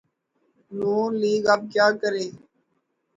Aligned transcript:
ن 0.71 0.79
لیگ 1.19 1.43
اب 1.53 1.61
کیا 1.71 1.87
کرے؟ 1.99 2.25